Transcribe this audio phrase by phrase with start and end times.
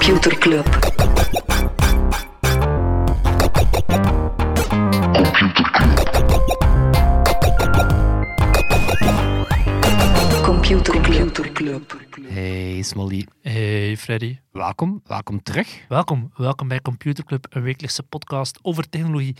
[0.00, 0.66] Computer Club.
[10.42, 12.00] Computer Club.
[12.28, 15.84] Hey Smolly, Hey Freddy, welkom, welkom terug.
[15.88, 16.30] welkom.
[16.36, 19.36] Welkom bij Computer Club, een wekelijkse podcast over technologie.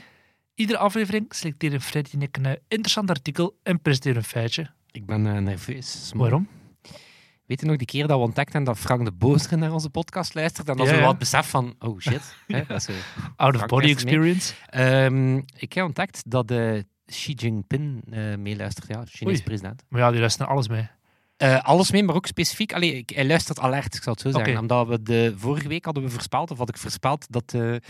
[0.54, 4.70] Iedere aflevering selecteren Freddy en ik een eh, interessant artikel en presenteren een feitje.
[4.90, 6.06] Ik ben eh, nerveus.
[6.08, 6.30] Smolly.
[6.30, 6.48] Waarom?
[7.50, 10.34] Weet je nog die keer dat we ontdekten dat Frank de Bozer naar onze podcast
[10.34, 10.68] luistert?
[10.68, 12.34] En dat Ja, we het besef van, oh shit.
[12.46, 12.92] hè, dat is zo.
[13.36, 14.54] Out of body experience.
[14.66, 19.84] Ehm, ik heb ontdekt dat eh, Xi Jinping eh, meeluistert, ja, de Chinese president.
[19.88, 20.88] Maar ja, die luisteren alles mee.
[21.36, 22.72] Eh, alles mee, maar ook specifiek.
[22.72, 24.58] Allee, ik, hij luistert alert, ik zal het zo zeggen.
[24.58, 27.82] Omdat we de vorige week hadden we voorspeld, of had ik voorspeld, dat de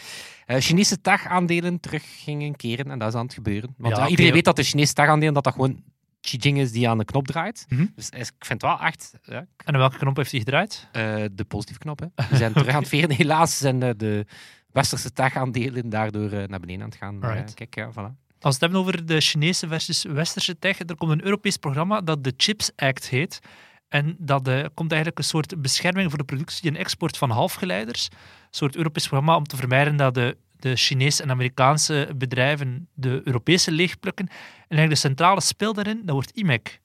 [0.46, 2.90] eh, Chinese tech-aandelen terug gingen keren.
[2.90, 3.74] En dat is aan het gebeuren.
[3.78, 5.82] Want Ja, ja, iedereen weet dat de Chinese tech-aandelen, dat dat gewoon
[6.20, 7.66] Jinping is die aan de knop draait.
[7.68, 7.86] Mhm.
[7.94, 10.88] Dus ik vind het wel echt ja, En aan welke knop heeft hij gedraaid?
[10.92, 12.00] eh, de positieve knop.
[12.00, 12.06] Hè.
[12.30, 13.10] We zijn terug aan het veren.
[13.22, 14.26] Helaas zijn de
[14.72, 17.22] westerse tech-aandelen daardoor eh, naar beneden aan het gaan.
[17.22, 18.28] Eh, kijk, ja, voilà.
[18.40, 22.00] Als we het hebben over de Chinese versus Westerse tech, er komt een Europees programma
[22.00, 23.40] dat de CHIPS Act heet.
[23.88, 28.08] En dat eh, komt eigenlijk een soort bescherming voor de productie en export van halfgeleiders.
[28.10, 28.16] Een
[28.50, 33.72] soort Europees programma om te vermijden dat de, de Chinese en Amerikaanse bedrijven de Europese
[33.72, 34.26] leegplukken.
[34.26, 34.34] En
[34.68, 36.80] eigenlijk de centrale speel daarin, dat wordt IMEC.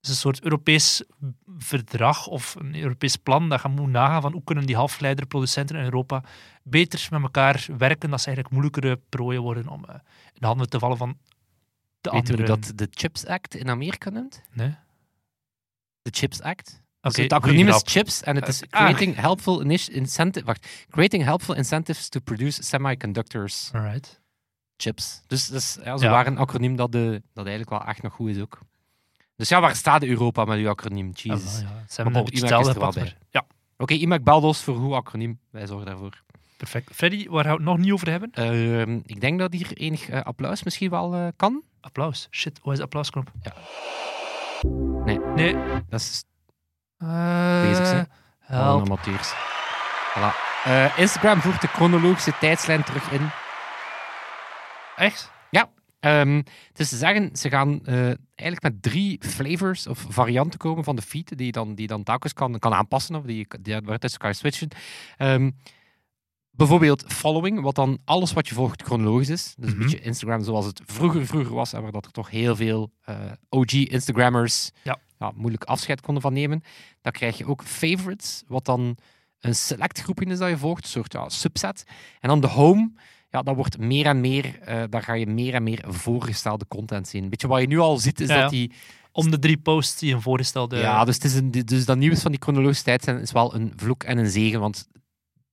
[0.00, 1.02] Is een soort Europees
[1.58, 5.84] verdrag of een Europees plan dat gaat moeten nagaan van hoe kunnen die halfgeleiderproducenten in
[5.84, 6.22] Europa
[6.62, 9.94] beter met elkaar werken, dat ze eigenlijk moeilijkere prooien worden om eh,
[10.34, 11.18] in de handen te vallen van
[12.00, 12.36] de Weet je andere.
[12.36, 14.42] hoe dat de CHIPS Act in Amerika noemt?
[14.52, 14.74] Nee?
[16.02, 16.82] De CHIPS Act?
[17.00, 17.82] Het acroniem is.
[17.84, 18.84] CHIPS en het is Ah.
[18.84, 19.60] creating helpful
[19.92, 24.20] incentive, wacht, creating helpful incentives to produce semiconductors Alright.
[24.76, 25.22] chips.
[25.26, 26.10] Dus, dus ja, ze Ja.
[26.10, 28.58] waren een acroniem dat, de, dat eigenlijk wel echt nog goed is ook.
[29.36, 31.10] Dus ja, waar staat Europa met uw acroniem?
[31.14, 31.52] Jesus.
[31.62, 31.84] wel, ja.
[31.88, 33.46] Zijn IMEC is er wel maar- Ja,
[33.76, 35.38] Oké, IMAC Baldos voor goed acroniem.
[35.50, 36.22] Wij zorgen daarvoor.
[36.56, 36.94] perfect.
[36.94, 38.30] Freddy, waar gaan we het nog niet over hebben?
[38.32, 41.62] Ehm, ik denk dat hier enig eh, applaus misschien wel eh, kan.
[41.80, 42.28] Applaus.
[42.30, 43.32] Shit, waar is de applausknop?
[43.42, 43.52] Ja.
[45.04, 45.18] Nee.
[45.18, 45.54] Nee.
[45.88, 46.29] Dat is Eh,
[47.68, 48.08] Bezig zijn.
[48.38, 48.80] Help.
[48.84, 49.32] amateurs.
[50.14, 50.48] Voilà.
[50.64, 53.30] Eh, Instagram voert de chronologische tijdslijn terug in.
[54.96, 55.30] Echt?
[56.00, 56.36] Ehm,
[56.68, 57.94] het is te zeggen, ze gaan eh,
[58.34, 62.02] eigenlijk met drie flavors of varianten komen van de feed, die je dan, die dan
[62.02, 64.68] telkens kan, kan aanpassen of die, je- die waartussen kan je switchen.
[65.16, 65.50] Ehm,
[66.50, 69.54] bijvoorbeeld following, wat dan alles wat je volgt chronologisch is.
[69.56, 69.80] Dus Mhm.
[69.80, 72.92] een beetje Instagram zoals het vroeger, vroeger was, en waar dat er toch heel veel
[73.04, 73.14] eh,
[73.48, 74.96] OG-Instagrammers Ja.
[75.34, 76.62] Moeilijk afscheid konden van nemen.
[77.00, 78.96] Dan krijg je ook favorites, wat dan
[79.40, 81.84] een select groepje is dat je volgt, een soort ja, subset.
[82.20, 82.92] En dan de home,
[83.30, 87.08] ja, dat wordt meer en meer, eh, daar ga je meer en meer voorgestelde content
[87.08, 87.28] zien.
[87.28, 88.40] Weet je, wat je nu al ziet, is Ja, ja.
[88.40, 88.72] dat die...
[89.12, 90.76] Om de drie posts die een voorgestelde...
[90.76, 93.54] Ja, dus, het is een, dus dat nieuws van die chronologische tijd zijn, is wel
[93.54, 95.02] een vloek en een zegen, want het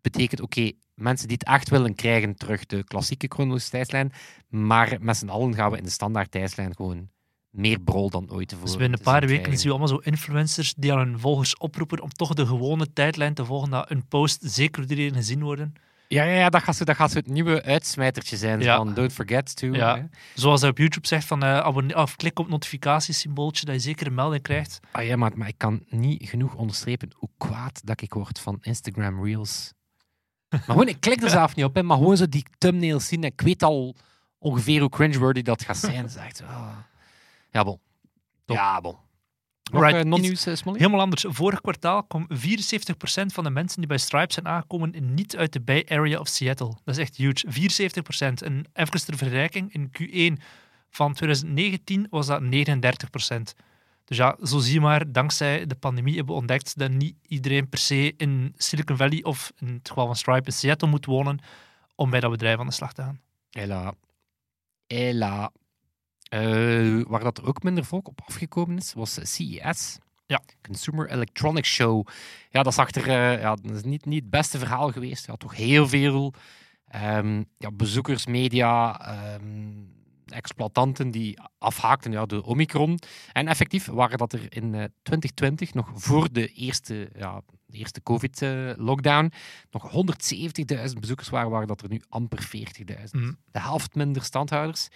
[0.02, 4.12] betekent, oké, mensen die het echt willen, krijgen terug de klassieke chronologische tijdslijn,
[4.48, 7.10] maar met z'n allen gaan we in de standaard tijdslijn gewoon
[7.58, 8.70] meer brol dan ooit tevoren.
[8.72, 12.02] Dus binnen een paar weken zien we allemaal zo influencers die aan hun volgers oproepen
[12.02, 15.74] om toch de gewone tijdlijn te volgen, dat een post zeker door iedereen gezien worden.
[16.10, 18.78] Ja, ja, ja dat, gaat zo, dat gaat zo het nieuwe uitsmijtertje zijn, Ja.
[18.78, 19.68] van don't forget to.
[19.68, 19.96] Ja.
[19.98, 20.04] hè.
[20.34, 23.82] Zoals hij op YouTube zegt van eh, abonneer, of klik op het notificatiesymbooltje dat je
[23.82, 24.80] zeker een melding krijgt.
[24.92, 28.58] Ah ja, maar, maar ik kan niet genoeg onderstrepen hoe kwaad dat ik word van
[28.62, 29.74] Instagram Reels.
[30.50, 33.24] Maar gewoon, ik klik er zelf niet op, hè, maar gewoon zo die thumbnails zien.
[33.24, 33.96] en Ik weet al
[34.40, 36.02] ongeveer hoe cringeworthy dat gaat zijn.
[36.02, 36.44] Dat is echt.
[37.52, 37.80] Ja, bon.
[38.46, 38.56] Top.
[38.56, 38.96] Ja, bon.
[39.72, 40.78] Nog eh, eh, Smolly?
[40.78, 41.26] Helemaal anders.
[41.28, 42.36] Vorig kwartaal kwam 74%
[43.26, 46.74] van de mensen die bij Stripe zijn aangekomen niet uit de Bay Area of Seattle.
[46.84, 47.48] Dat is echt huge.
[47.48, 48.44] 74%.
[48.44, 50.44] En even ter vergelijking, in Q1
[50.90, 52.46] van 2019 was dat 39%.
[54.06, 57.70] Dus ja, zo zie je maar, dankzij de pandemie hebben we ontdekt dat niet iedereen
[57.70, 61.40] per se in Silicon Valley of in het geval van Stripe in Seattle moet wonen
[61.96, 63.20] om bij dat bedrijf aan de slag te gaan.
[63.50, 63.94] Hela.
[64.88, 65.52] Hela.
[66.30, 69.98] Eh, waar dat er ook minder volk op afgekomen is, was CES.
[70.26, 70.42] Ja.
[70.62, 72.08] Consumer Electronics Show.
[72.50, 75.26] Ja, dat, zag er, eh, ja, dat is niet, niet het beste verhaal geweest.
[75.26, 76.34] Ja, toch heel veel
[76.88, 79.74] ehm, ja, bezoekers, media, ehm,
[80.26, 83.00] exploitanten die afhaakten ja, de Omicron.
[83.34, 88.04] En effectief waren dat er in eh, 2020, nog voor de eerste, ja, de eerste
[88.04, 89.32] COVID-lockdown,
[89.72, 93.34] nog 170.000 bezoekers waren, waren dat er nu amper 40.000 Mhm.
[93.52, 94.88] de helft minder standhouders.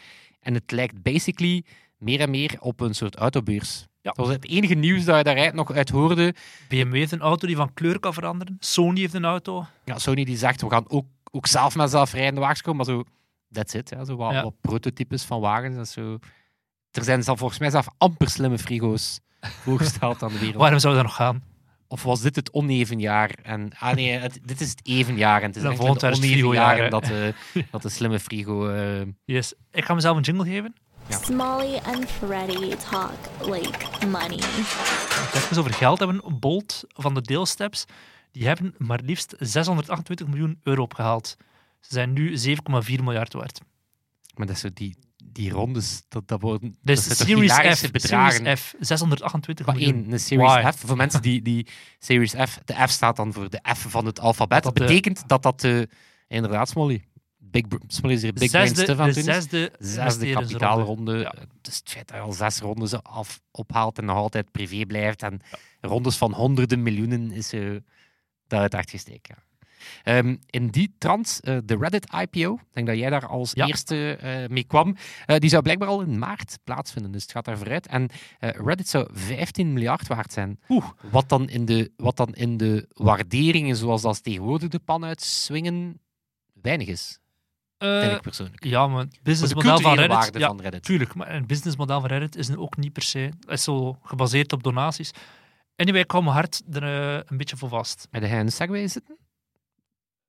[0.41, 1.63] En het lijkt basically
[1.97, 3.79] meer en meer op een soort autobeurs.
[4.01, 4.11] Ja.
[4.11, 6.33] Dat was het enige nieuws dat je daaruit nog uit hoorde.
[6.69, 8.57] BMW heeft een auto die van kleur kan veranderen.
[8.59, 9.65] Sony heeft een auto.
[9.85, 13.03] Ja, Sony die zegt, we gaan ook, ook zelf met zelfrijdende wagens komen, maar zo,
[13.51, 13.89] that's it.
[13.89, 14.43] Ja, zo wat, Ja.
[14.43, 15.77] wat prototypes van wagens.
[15.77, 16.17] En zo.
[16.91, 20.57] Er zijn zelf, volgens mij zelf amper slimme frigo's voorgesteld aan de wereld.
[20.63, 21.43] Waarom zou dat nog gaan?
[21.91, 23.31] Of was dit het oneven jaar?
[23.43, 25.41] En, ah nee, het- dit is het even jaar.
[25.41, 27.09] En het is volgend jaar is het oneven jaar frigo-jaar, en dat,
[27.55, 28.67] eh, dat de slimme frigo...
[28.69, 29.53] eh, Yes.
[29.71, 30.75] Ik ga mezelf een jingle geven.
[31.07, 31.17] Ja.
[31.17, 33.11] Smalley and Freddy talk
[33.45, 34.39] like money.
[34.39, 37.85] Als we het even over geld hebben, Bolt van de deelsteps,
[38.31, 41.35] die hebben maar liefst 628 miljoen euro opgehaald.
[41.79, 43.59] Ze zijn nu 7,4 miljard waard.
[44.35, 44.95] maar dat is zo die,
[45.31, 46.77] die rondes, dat, dat worden...
[46.81, 48.35] Dus dat Series F, bedragen.
[48.45, 49.93] Series F, 628 Maar miljoen.
[50.03, 50.71] één, een Series Why?
[50.71, 50.79] F.
[50.79, 51.67] Voor mensen die, die
[51.99, 54.63] Series F, de F staat dan voor de F van het alfabet.
[54.63, 55.89] Dat de- betekent dat dat de,
[56.27, 57.03] inderdaad, Smolly,
[57.37, 61.17] Big, Smolly is hier Big Brain zesde, stuff aan de zesde, Zesde kapitaalronde.
[61.17, 61.33] Ja.
[61.61, 65.23] Dus het feit dat je al zes rondes af, ophaalt en nog altijd privé blijft.
[65.23, 65.39] En
[65.81, 67.75] rondes van honderden miljoenen is eh
[68.47, 69.35] dat het echt gesteken.
[69.37, 69.43] Ja.
[70.03, 73.67] Ehm, in die trant, eh, de Reddit-IPO, ik denk dat jij daar als Ja.
[73.67, 74.95] eerste eh, mee kwam,
[75.25, 77.11] eh, die zou blijkbaar al in maart plaatsvinden.
[77.11, 77.87] Dus het gaat daar vooruit.
[77.87, 80.59] En Reddit zou 15 miljard waard zijn.
[80.69, 80.85] Oeh.
[81.11, 85.99] Wat dan, in de, wat dan in de waarderingen, zoals dat tegenwoordig de pan uitswingen,
[86.53, 87.19] weinig is,
[87.77, 88.63] denk ik persoonlijk.
[88.63, 90.17] ja, maar het businessmodel van Reddit...
[90.17, 90.83] waarde Ja, van Reddit.
[90.83, 93.19] tuurlijk, maar een businessmodel van Reddit is ook niet per se...
[93.19, 95.11] Het is zo gebaseerd op donaties.
[95.75, 96.83] Anyway, ik hou mijn hart er
[97.31, 98.07] een beetje voor vast.
[98.11, 99.17] Met de de Segway zitten?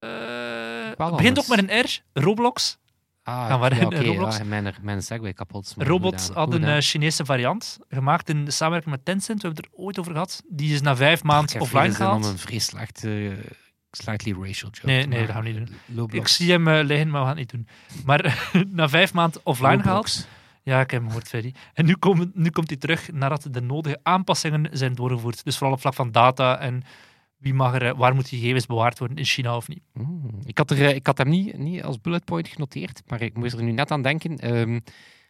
[0.02, 1.38] Eh, het begint anders.
[1.50, 2.78] ook met een R, Roblox.
[3.22, 4.36] Ah, Gaan we ja, Roblox?
[4.36, 5.74] ja, mijn, mijn Segway kapot.
[5.78, 9.42] Robot had een eh, Chinese variant, gemaakt in samenwerking met Tencent.
[9.42, 10.42] We hebben het er ooit over gehad.
[10.48, 12.24] Die is na vijf Ik maanden offline om gehaald.
[12.24, 13.36] een vrij slechte,
[13.90, 16.14] slightly racial joke Nee, nee, dat gaan we niet Roblox.
[16.14, 17.68] Ik zie hem eh, liggen, maar we gaan het niet doen.
[18.04, 20.12] Maar na vijf maanden offline Roblox.
[20.12, 20.28] gehaald.
[20.62, 21.54] Ja, ik heb hem gehoord, Ferry.
[21.74, 25.44] En nu, komen, nu komt hij terug nadat de nodige aanpassingen zijn doorgevoerd.
[25.44, 26.82] Dus vooral op vlak van data en
[27.42, 29.82] wie mag er, eh, waar moeten gegevens bewaard worden in China of niet.
[29.92, 33.22] Mm, Ik had, er, eh, ik had hem niet, niet als bullet point genoteerd, maar
[33.22, 34.38] ik moest er nu net aan denken.
[34.38, 34.74] Ehm,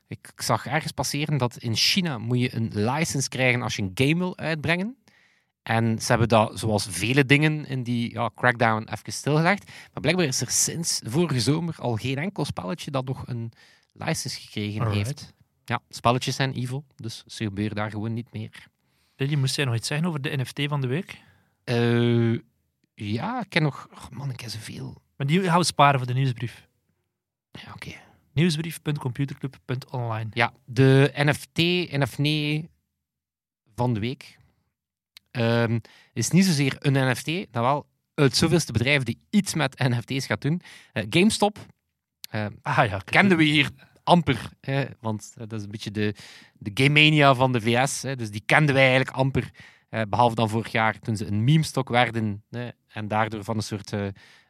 [0.06, 3.82] ik, ik zag ergens passeren dat in China moet je een license krijgen als je
[3.82, 4.96] een game wil uitbrengen.
[5.62, 9.66] En ze hebben dat, zoals vele dingen in die ja, crackdown, even stilgelegd.
[9.66, 13.52] Maar blijkbaar is er sinds vorige zomer al geen enkel spelletje dat nog een
[13.92, 15.34] license gekregen heeft.
[15.64, 18.66] Ja, spelletjes zijn evil, dus ze gebeuren daar gewoon niet meer.
[19.16, 21.20] Lily, moest jij nog iets zeggen over de NFT van de week?
[21.64, 22.38] Eh,
[22.94, 23.88] ja, ik ken nog...
[23.94, 25.02] oh man, ik ken zoveel.
[25.16, 26.66] Maar die gaan we sparen voor de nieuwsbrief.
[27.50, 27.92] Ja, oké.
[28.32, 30.28] Nieuwsbrief.computerclub.online.
[30.32, 31.56] Ja, de NFT,
[31.92, 32.68] NFNE
[33.74, 34.38] van de week
[35.30, 35.78] ehm,
[36.12, 40.42] is niet zozeer een NFT, dan wel het zoveelste bedrijf die iets met NFT's gaat
[40.42, 40.62] doen.
[40.92, 41.58] Eh, GameStop
[42.30, 43.70] eh, Ah ja, kenden we hier
[44.04, 46.14] amper, hè, want eh, dat is een beetje de,
[46.58, 48.02] de game mania van de VS.
[48.02, 49.50] Hè, dus die kenden wij eigenlijk amper,
[50.08, 52.44] behalve dan vorig jaar toen ze een meme-stok werden
[52.88, 54.06] en daardoor van een soort eh,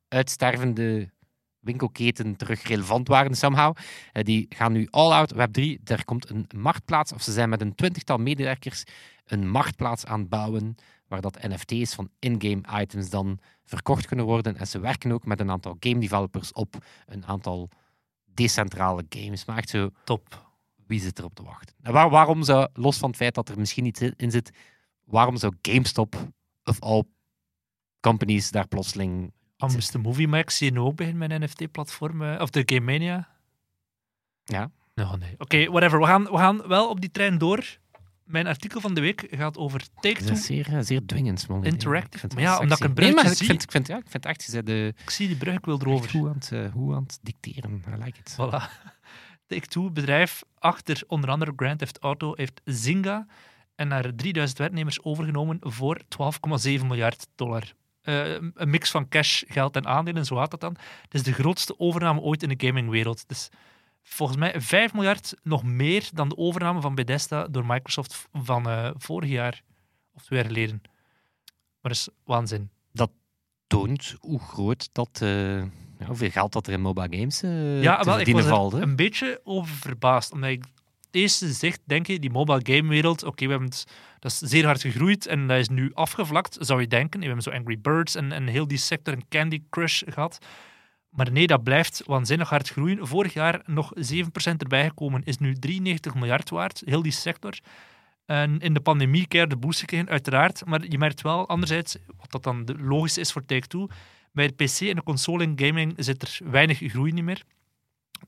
[0.09, 1.11] uitstervende
[1.59, 3.77] winkelketen terug relevant waren somehow.
[4.13, 5.83] Eh, die gaan nu all out Web3.
[5.85, 8.83] Er komt een marktplaats, of ze zijn met een twintigtal medewerkers
[9.25, 10.75] een marktplaats aan het bouwen
[11.09, 14.57] waar dat NFT's van in-game items dan verkocht kunnen worden.
[14.57, 16.75] En ze werken ook met een aantal game developers op
[17.07, 17.69] een aantal
[18.35, 19.45] decentrale games.
[19.45, 20.51] Maar echt zo, Top.
[20.87, 21.75] wie zit erop te wachten?
[21.83, 24.51] En waar- waarom zou, los van het feit dat er misschien iets in zit,
[25.13, 26.15] waarom zou GameStop
[26.65, 27.05] of all
[28.01, 29.33] companies daar plotseling...
[29.57, 32.81] Dan moest de Movie Max hier nu ook beginnen met NFT-platform, eh, of de Game
[32.93, 33.29] Mania.
[34.45, 34.71] Ja.
[34.95, 35.35] Nou, nee.
[35.39, 35.99] Oké, whatever.
[36.01, 37.79] We gaan, we gaan wel op die trein door.
[38.25, 40.33] Mijn artikel van de week gaat over Dat Take-Two.
[40.33, 41.73] is zeer, eh, zeer dwingend momenteel.
[41.73, 42.27] Interactive.
[42.35, 44.45] Maar ja, omdat ik een Nee, bruggetje ik vind, ik vind, ja, ik vind echt,
[44.53, 46.11] je de, Ik zie die brug, ik wil erover.
[46.11, 47.85] goed aan, het, eh, goed aan het dicteren.
[47.89, 48.33] I like it.
[48.33, 48.63] Voilà.
[49.47, 53.27] Take-Two, bedrijf achter onder andere Grand Theft Auto, heeft Zynga
[53.83, 57.73] en naar 3000 werknemers overgenomen voor 12,7 miljard dollar.
[58.03, 60.77] Eh, een mix van cash, geld en aandelen, zo gaat dat dan.
[61.03, 63.29] Het is de grootste overname ooit in de gamingwereld.
[63.29, 63.49] Dus
[64.03, 68.91] volgens mij 5 miljard, nog meer dan de overname van Bethesda door Microsoft van eh,
[68.97, 69.63] vorig jaar
[70.15, 70.81] of twee jaar geleden.
[71.81, 72.71] Maar dat is waanzin.
[73.67, 75.21] Toont hoe groot dat...
[75.23, 75.63] eh,
[76.07, 79.41] hoeveel geld dat er in mobile games eh Ja, wel, ik was er een beetje
[79.45, 80.33] over verbaasd.
[80.33, 80.65] Omdat ik
[81.15, 83.87] eerste zegt, denk je, die mobile game wereld, oké, we hebben het,
[84.19, 87.21] dat is zeer hard gegroeid en dat is nu afgevlakt, zou je denken.
[87.21, 90.39] We hebben zo Angry Birds en, en heel die sector en Candy Crush gehad.
[91.11, 93.07] Maar nee, dat blijft waanzinnig hard groeien.
[93.07, 94.01] Vorig jaar nog 7%
[94.57, 97.59] erbij gekomen, is nu 93 miljard waard, heel die sector.
[98.27, 100.65] En in de pandemie keer de boost gekregen, uiteraard.
[100.65, 103.89] Maar je merkt wel, anderzijds, wat dat dan logisch is voor Take-Two,
[104.33, 107.43] bij de PC en de console en gaming zit er weinig groei niet meer.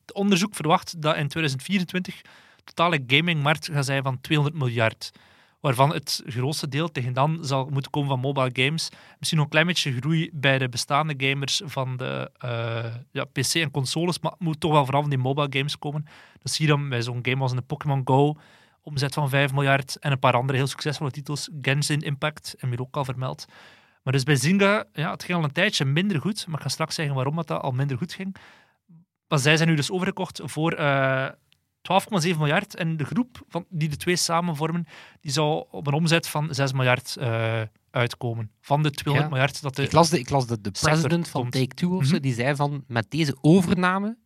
[0.00, 2.28] Het onderzoek verwacht dat in 2024 de
[2.64, 5.12] totale gamingmarkt gaat zijn van 200 miljard.
[5.60, 8.90] Waarvan het grootste deel tegen dan zal moeten komen van mobile games.
[9.18, 13.54] Misschien nog een klein beetje groei bij de bestaande gamers van de eh, ja, PC
[13.54, 16.06] en consoles, maar het moet toch wel vooral van die mobile games komen.
[16.42, 18.36] Dat zie je dan bij zo'n game als een Pokémon Go
[18.84, 21.48] omzet van 5 miljard en een paar andere heel succesvolle titels.
[21.62, 23.46] Genshin Impact, en ook al vermeld.
[24.02, 26.68] Maar dus bij Zynga, ja, het ging al een tijdje minder goed, maar ik ga
[26.68, 28.36] straks zeggen waarom dat, dat al minder goed ging.
[29.28, 31.28] Maar zij zijn nu dus overgekocht voor eh
[31.92, 32.74] 12,7 miljard.
[32.74, 34.86] En de groep van, die de twee samen vormen,
[35.20, 37.60] die zou op een omzet van 6 miljard eh,
[37.90, 38.50] uitkomen.
[38.60, 39.36] Van de 200 Ja.
[39.36, 39.82] miljard dat de...
[39.82, 41.50] Ik las de, ik las de, president van.
[41.50, 42.22] Take-Two of zo, Mhm.
[42.22, 44.16] die zei van, met deze overname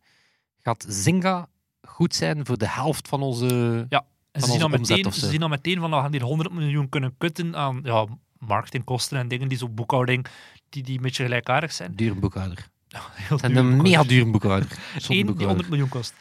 [0.57, 1.47] gaat Zynga
[1.81, 3.85] goed zijn voor de helft van onze...
[3.89, 6.51] Ja, En ze zien, al meteen, ze zien al meteen van, we gaan hier 100
[6.51, 8.05] miljoen kunnen kutten aan ja,
[8.37, 10.25] marketingkosten en dingen die zo boekhouding,
[10.69, 11.95] die, die een beetje gelijkaardig zijn.
[11.95, 12.67] Dure boekhouder.
[13.13, 14.69] Heel En duur een mega dure boekhouder.
[14.95, 15.47] Eén die boekhouder.
[15.47, 16.13] 100 miljoen kost.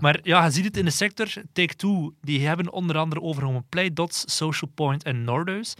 [0.00, 1.26] Maar ja, je ziet het in de sector.
[1.52, 5.74] Take-Two, die hebben onder andere overgenomen Playdots, Social Point en Nordeus.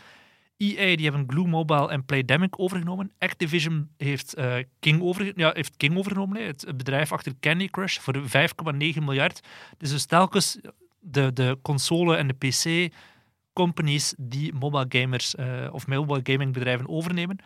[0.57, 3.13] EA, die hebben Glue Mobile en Playdemic overgenomen.
[3.19, 8.23] Activision heeft, eh, King, over, ja, heeft King overgenomen, het bedrijf achter Candy Crush, voor
[8.25, 9.41] 5,9 miljard.
[9.79, 10.59] Dus dus telkens
[11.01, 17.39] de, de console- en de PC-companies die mobile gamers eh, of mobile gaming bedrijven overnemen.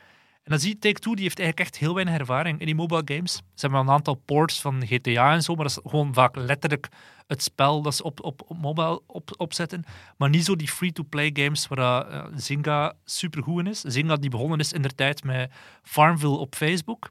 [0.49, 3.02] En dan zie je Take-Two, die heeft eigenlijk echt heel weinig ervaring in die mobile
[3.05, 3.33] games.
[3.33, 6.88] Ze hebben een aantal ports van GTA en zo, maar dat is gewoon vaak letterlijk
[7.26, 9.85] het spel dat ze op, op, op mobile op, opzetten.
[10.17, 13.81] Maar niet zo die free-to-play games waar eh, Zynga supergoed in is.
[13.81, 15.50] Zynga die begonnen is in de tijd met
[15.83, 17.11] Farmville op Facebook.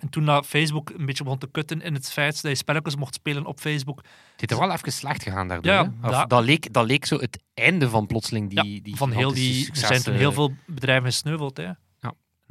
[0.00, 2.96] En toen dat Facebook een beetje begon te kutten in het feit dat je spelletjes
[2.96, 4.02] mocht spelen op Facebook,
[4.36, 5.72] Het is er wel even slecht gegaan daardoor.
[5.72, 9.10] Ja, da- dat, leek, dat leek zo het einde van plotseling die, ja, die van
[9.12, 11.56] heel die, er zijn toen heel veel bedrijven gesneuveld.
[11.56, 11.70] Hè.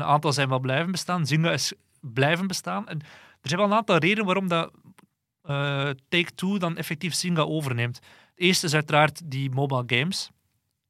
[0.01, 1.27] Een aantal zijn wel blijven bestaan.
[1.27, 2.87] Zynga is blijven bestaan.
[2.87, 2.99] En
[3.41, 4.71] er zijn wel een aantal redenen waarom dat
[5.41, 7.95] eh, Take-Two dan effectief Zynga overneemt.
[7.95, 10.31] Het eerste is uiteraard die mobile games.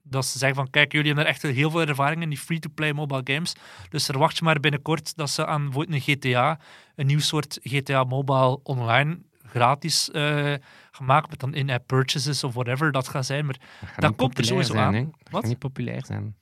[0.03, 2.93] Dat ze zeggen van, kijk, jullie hebben er echt heel veel ervaring in, die free-to-play
[2.93, 3.55] mobile games.
[3.89, 6.59] Dus verwacht je maar binnenkort dat ze aan bijvoorbeeld een GTA,
[6.95, 10.53] een nieuw soort GTA Mobile online, gratis eh,
[10.91, 13.45] gemaakt met dan in-app purchases of whatever dat gaat zijn.
[13.45, 13.57] Maar
[13.97, 14.93] Dat komt er sowieso zijn, aan.
[14.93, 15.41] Dat Wat?
[15.41, 16.35] gaat niet populair zijn.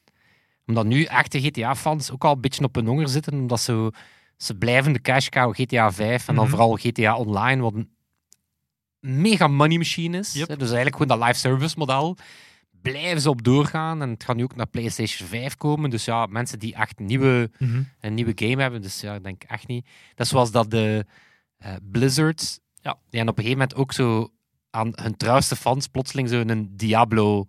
[0.69, 3.93] Omdat nu echte GTA-fans ook al een beetje op hun honger zitten, omdat ze,
[4.37, 6.53] ze blijven de cash cow GTA 5 en dan Mhm.
[6.55, 7.89] vooral GTA Online, wat een
[8.99, 10.33] mega money machine is.
[10.33, 10.47] Yep.
[10.47, 12.17] Dus eigenlijk gewoon dat live service model.
[12.81, 15.89] Blijven ze op doorgaan en het gaat nu ook naar PlayStation 5 komen.
[15.89, 17.51] Dus ja, mensen die echt nieuwe,
[17.99, 19.85] een nieuwe game hebben, dus ja, ik denk echt niet.
[20.15, 21.05] Dat is zoals dat de
[21.57, 22.91] eh, Blizzard, Ja.
[23.09, 24.31] die hebben op een gegeven moment ook zo
[24.69, 27.45] aan hun trouwste fans plotseling zo een Diablo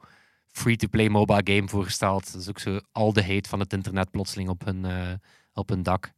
[0.51, 2.33] free-to-play mobile game voorgesteld.
[2.33, 5.13] Dat is ook zo al de hate van het internet plotseling op hun, eh,
[5.53, 6.13] op hun dak.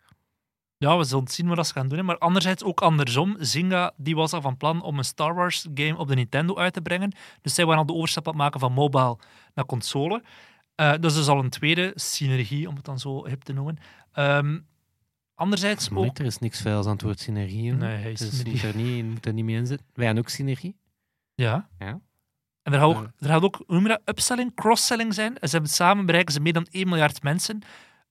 [0.76, 2.04] Ja, we zullen zien wat ze gaan doen.
[2.04, 3.36] Maar anderzijds ook andersom.
[3.38, 6.72] Zynga die was al van plan om een Star Wars game op de Nintendo uit
[6.72, 7.12] te brengen.
[7.42, 9.18] Dus zij waren al de overstap aan het maken van mobile
[9.54, 10.22] naar console.
[10.74, 13.76] Dus dat is al een tweede synergie, om het dan zo hip te noemen.
[14.12, 14.58] Ehm,
[15.34, 16.18] anderzijds Maar ook...
[16.18, 17.70] er is niks vuils aan het woord synergie.
[17.70, 17.78] hoor.
[17.80, 18.52] Nee, hij is dus synergie.
[18.52, 19.86] moet er niet, moet er niet mee in zitten.
[19.92, 20.76] Wij hebben ook synergie.
[21.34, 21.68] Ja.
[21.78, 22.00] Ja.
[22.62, 25.36] En er gaat ook, er gaat ook hoe noem je dat, upselling, cross-selling zijn.
[25.40, 27.62] Ze hebben samen bereiken ze meer dan 1 miljard mensen.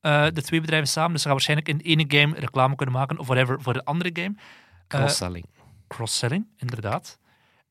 [0.01, 1.11] Eh, de twee bedrijven samen.
[1.11, 3.85] Dus ze gaan waarschijnlijk in de ene game reclame kunnen maken of whatever voor de
[3.85, 4.35] andere game.
[4.87, 5.45] Eh, Cross-selling.
[5.87, 7.19] cross-selling, inderdaad.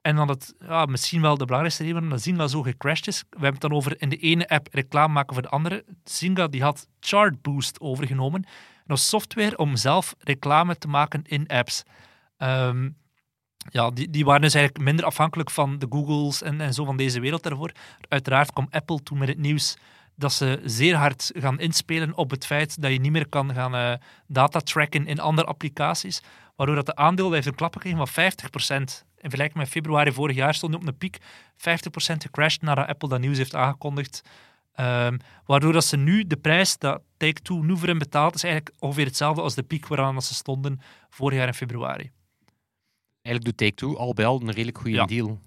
[0.01, 3.19] En dan het, ja, misschien wel de belangrijkste reden waarom dat Zynga zo gecrashed is.
[3.19, 5.85] We hebben het dan over in de ene app reclame maken voor de andere.
[6.05, 8.45] Zynga die had Chartboost overgenomen.
[8.87, 11.83] Dat software om zelf reclame te maken in apps.
[12.37, 12.91] Ehm,
[13.69, 16.97] ja, die, die waren dus eigenlijk minder afhankelijk van de Googles en, en zo van
[16.97, 17.73] deze wereld daarvoor.
[18.09, 19.77] Uiteraard kwam Apple toen met het nieuws
[20.21, 23.75] dat ze zeer hard gaan inspelen op het feit dat je niet meer kan gaan
[23.75, 23.93] eh,
[24.27, 26.23] data tracken in andere applicaties.
[26.57, 29.09] Waardoor dat de een klap gekregen van 50%.
[29.21, 31.23] In vergelijking met februari vorig jaar stond op een piek 50%
[31.97, 34.23] gecrashed nadat Apple dat nieuws heeft aangekondigd.
[34.75, 38.77] Ehm, waardoor dat ze nu de prijs dat Take-Two nu voor hen betaalt, is eigenlijk
[38.79, 42.11] ongeveer hetzelfde als de piek waaraan ze stonden vorig jaar in februari.
[43.23, 45.05] Eigenlijk doet Take-Two al bij al een redelijk goede Ja.
[45.05, 45.41] deal.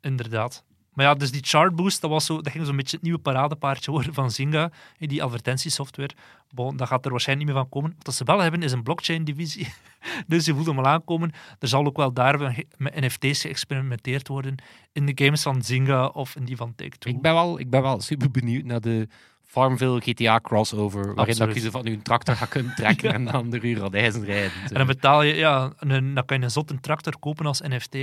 [0.00, 0.64] Inderdaad.
[0.92, 3.90] Maar ja, dus die chartboost, dat, was zo, dat ging zo'n beetje het nieuwe paradepaardje
[3.96, 6.10] worden van Zynga, die advertentiesoftware.
[6.54, 7.96] Bon, dat gaat er waarschijnlijk niet meer van komen.
[8.02, 9.68] Wat ze wel hebben, is een blockchain-divisie.
[10.26, 11.32] dus je voelt hem al aankomen.
[11.58, 14.54] Er zal ook wel daar met NFT's geëxperimenteerd worden
[14.92, 17.10] in de games van Zynga of in die van Take-Two.
[17.12, 19.08] Ik ben, wel, ik ben wel super benieuwd naar de
[19.44, 21.14] Farmville GTA crossover.
[21.14, 24.50] Waarin dat je zo van je tractor gaat kunnen trekken en dan de uur rijden.
[24.68, 27.94] En dan betaal je, ja, een, dan kan je een zotte tractor kopen als NFT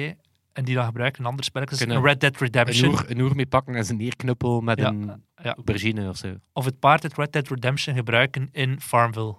[0.53, 1.77] en die dan gebruiken in andere spelletjes.
[1.77, 2.89] Kunnen Een Red Dead een Redemption.
[2.89, 5.53] oer, een oer mee pakken en zijn neerknuppel met Ja, een ja.
[5.55, 6.35] aubergine of zo.
[6.53, 9.35] Of het paard uit Red Dead Redemption gebruiken in Farmville.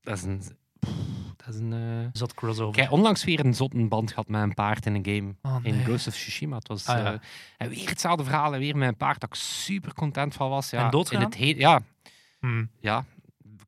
[0.00, 0.42] Dat is een...
[0.78, 0.90] pff,
[1.46, 2.74] Dat is een Zot crossover.
[2.76, 5.56] Ik heb onlangs weer een zotte band gehad met een paard in een game.
[5.56, 5.84] Oh, In.
[5.84, 6.56] Ghost of Tsushima.
[6.56, 7.12] Het was Ah, ja.
[7.12, 7.18] eh,
[7.58, 10.70] en weer hetzelfde verhaal en weer met een paard dat ik super content van was.
[10.70, 11.80] Ja, En in het he- ja,
[12.40, 12.70] Hmm.
[12.80, 13.04] ja,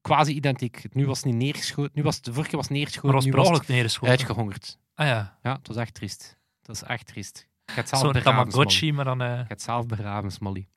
[0.03, 0.85] quasi identiek.
[0.95, 1.91] Nu was het niet neergeschoten.
[1.95, 3.15] Nu was het, de vorige keer was het Maar neergeschoten.
[3.17, 4.09] was nu was het neergeschoten.
[4.11, 4.79] uitgehongerd.
[4.95, 5.39] Ah ja.
[5.43, 6.39] Ja, het was echt triest.
[6.63, 7.49] Dat is echt triest.
[7.65, 8.23] Ik ga het zelf Zo'n.
[8.23, 9.23] Tamagotchi, maar dan...
[9.23, 10.69] eh, Ik het zelf begraven, Smolly.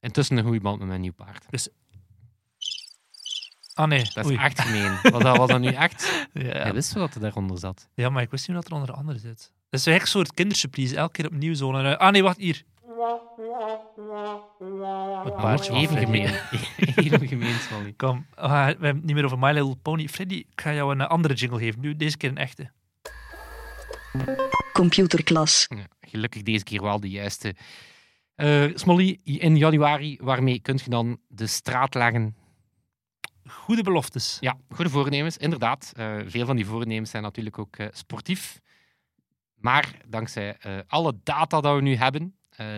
[0.00, 1.46] Intussen een goede band met mijn nieuw paard.
[3.80, 4.36] Ah nee, Dat is oei.
[4.36, 4.98] echt gemeen.
[5.02, 6.12] Was dat, was dat nu echt?
[6.32, 7.88] Ja, Hij wist wel dat er daaronder zat.
[7.94, 9.52] ja, maar ik wist niet wat er onder andere zit.
[9.70, 11.72] Dat is eigenlijk een soort kindersurprise, elke keer opnieuw zo.
[11.72, 12.62] Eh, ah nee, wacht, hier.
[15.24, 16.04] Het paardje Even Freddy.
[16.04, 16.34] gemeen.
[17.04, 17.92] Even gemeen, Smolly.
[17.96, 20.08] Kom, ah, we hebben het niet meer over My Little Pony.
[20.08, 21.80] Freddy, ik ga jou een eh, andere jingle geven.
[21.80, 22.70] Nu, deze keer een echte.
[24.72, 25.66] Computerklas.
[25.68, 27.54] Ja, gelukkig deze keer wel de juiste.
[28.34, 32.34] Eh Smolly, in januari, waarmee kun je dan de straat leggen?
[33.50, 34.36] Goede beloftes.
[34.40, 35.92] Ja, goede voornemens, inderdaad.
[35.96, 38.60] Eh, veel van die voornemens zijn natuurlijk ook eh, sportief.
[39.54, 42.34] Maar dankzij eh, alle data dat we nu hebben,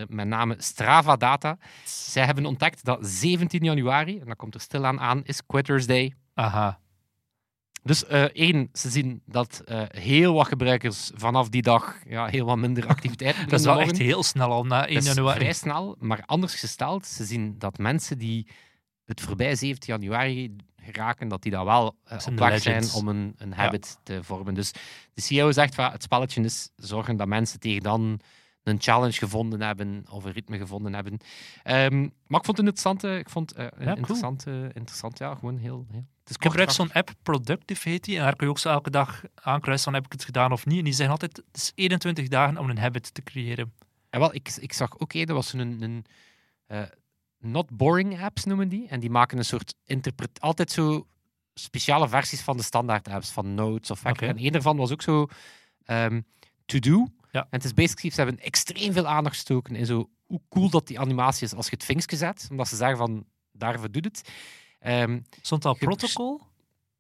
[0.09, 5.01] met name Strava data, zij hebben ontdekt dat 17 januari, en dat komt er stilaan
[5.01, 6.15] aan, is Quitters Day.
[6.35, 6.81] Aha.
[7.83, 12.87] Dus één, ze zien dat heel wat gebruikers vanaf die dag ja, heel wat minder
[12.87, 15.39] activiteit Dat is wel echt heel snel al na 1 Dat is januari.
[15.39, 18.47] vrij snel, maar anders gesteld, ze zien dat mensen die
[19.05, 23.09] het voorbij 17 januari geraken, dat die dan wel eh, zijn op weg zijn om
[23.09, 24.55] een, een habit te vormen.
[24.55, 24.73] Dus
[25.15, 28.21] de CEO zegt, van, het spelletje is zorgen dat mensen tegen dan
[28.63, 31.19] een challenge gevonden hebben of een ritme gevonden hebben.
[31.63, 33.97] Ehm, maar ik vond het interessant, eh, ik vond eh, een cool.
[33.97, 35.87] interessant, eh, interessant, ja, gewoon heel...
[35.91, 38.69] heel is Ik gebruik zo'n app, Productive heet die, en daar kun je ook zo
[38.69, 40.79] elke dag aankruisen van heb ik het gedaan of niet.
[40.79, 43.73] En die zeggen altijd, het is 21 dagen om een habit te creëren.
[44.11, 46.05] En wel, ik, ik zag ook dat was een, een
[46.67, 46.83] eh,
[47.43, 48.89] not boring apps noemen die.
[48.89, 51.07] En die maken een soort interpret, altijd zo
[51.55, 54.29] speciale versies van de standaard apps, van Notes of Hacker.
[54.29, 55.27] En een daarvan was ook zo
[55.85, 56.21] ehm,
[56.65, 57.07] To Do.
[57.31, 57.41] Ja.
[57.41, 60.87] En het is basically, ze hebben extreem veel aandacht gestoken in zo hoe cool dat
[60.87, 64.31] die animatie is als je het vinkje zet, omdat ze zeggen van daarvoor doet het.
[64.79, 66.41] Ehm, Stond al protocol?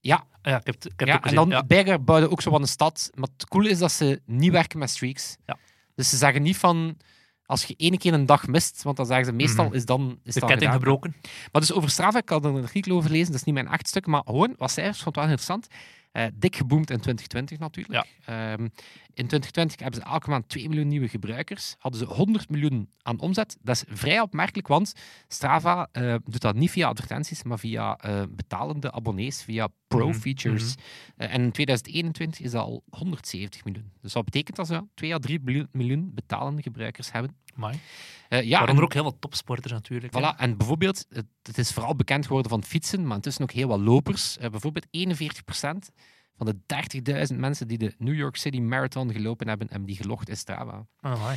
[0.01, 0.27] Ja.
[0.43, 1.63] Ah Ja, ik heb ik heb ja, en dan ja.
[1.63, 3.11] Berger bouwde ook zo van een stad.
[3.15, 5.37] Maar het coole is dat ze niet werken met streaks.
[5.47, 5.59] Ja.
[5.95, 6.97] Dus ze zeggen niet van
[7.53, 9.75] als je ene keer een dag mist, want dan zeggen ze meestal Mhm.
[9.75, 10.73] is dan is de dan ketting gedaan.
[10.89, 11.15] gebroken.
[11.53, 13.69] Maar dus over Strava, ik had er een artikel over gelezen, dat is niet mijn
[13.69, 15.67] echt stuk, maar gewoon wat cijfers, vond ik wel interessant.
[16.13, 18.07] Eh, dik geboomd in 2020 natuurlijk.
[18.25, 18.63] Ehm,
[19.15, 21.75] in 2020 hebben ze elke maand 2 miljoen nieuwe gebruikers.
[21.79, 23.57] Hadden ze 100 miljoen aan omzet.
[23.63, 24.93] Dat is vrij opmerkelijk, want
[25.29, 30.75] Strava eh, doet dat niet via advertenties, maar via eh, betalende abonnees, via pro-features.
[30.77, 30.85] Mhm.
[31.17, 33.93] Eh, en in 2021 is dat al 170 miljoen.
[34.01, 37.37] Dus dat betekent dat ze 2 à 3 miljoen- miljoen betalende gebruikers hebben.
[37.57, 37.79] Amai.
[38.33, 40.15] Eh, ja, Waaronder en- ook heel wat topsporters natuurlijk.
[40.15, 40.21] hè.
[40.21, 43.69] Voilà, en bijvoorbeeld, het, het is vooral bekend geworden van fietsen, maar intussen ook heel
[43.69, 44.39] wat lopers.
[44.39, 45.91] Eh, bijvoorbeeld 41%
[46.37, 50.29] van de 30.000 mensen die de New York City Marathon gelopen hebben, hebben die gelogd
[50.29, 50.87] in Strava.
[51.01, 51.37] Amai.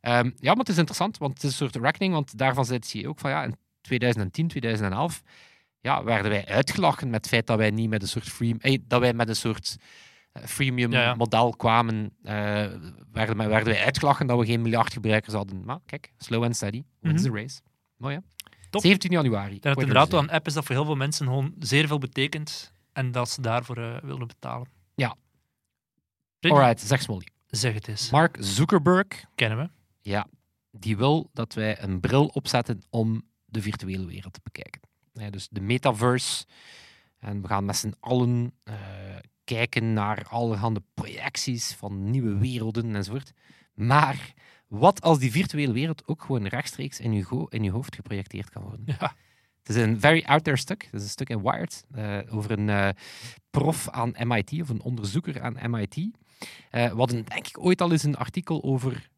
[0.00, 2.78] Ehm, ja, maar het is interessant, want het is een soort reckoning, want daarvan zei
[2.78, 5.22] de CEO ook van ja, in 2010, 2011
[5.80, 8.78] ja, werden wij uitgelachen met het feit dat wij niet met een soort free, eh,
[8.86, 9.76] dat wij met een soort
[10.44, 11.14] freemium Ja, ja.
[11.14, 12.34] model kwamen, eh,
[13.12, 15.64] werden, wij- werden wij uitgelachen dat we geen miljard gebruikers hadden.
[15.64, 17.32] Maar kijk, slow and steady, wins Mhm.
[17.32, 17.60] the race.
[17.96, 18.20] Mooi hè?
[18.70, 18.80] Top.
[18.80, 19.54] 17 januari.
[19.60, 21.98] Dat het inderdaad wel een app is dat voor heel veel mensen gewoon zeer veel
[21.98, 24.68] betekent en dat ze daarvoor eh, willen betalen.
[24.94, 25.16] Ja.
[26.40, 27.26] Alright, zeg Smolly.
[27.46, 28.10] Zeg het eens.
[28.10, 29.70] Mark Zuckerberg, Kennen we.
[30.10, 30.26] ja,
[30.70, 34.80] die wil dat wij een bril opzetten om de virtuele wereld te bekijken.
[35.12, 36.44] Ja, dus de metaverse.
[37.18, 38.74] En we gaan met z'n allen eh,
[39.46, 43.32] kijken naar allerhande projecties van nieuwe werelden enzovoort.
[43.74, 44.34] Maar
[44.68, 48.50] wat als die virtuele wereld ook gewoon rechtstreeks in je, go- in je hoofd geprojecteerd
[48.50, 48.82] kan worden?
[48.98, 49.14] Ja.
[49.62, 50.82] Het is een very out there stuk.
[50.82, 52.88] Het is een stuk in Wired eh, over een eh,
[53.50, 55.96] prof aan MIT, of een onderzoeker aan MIT.
[56.70, 59.08] Eh we hadden denk ik ooit al eens een artikel over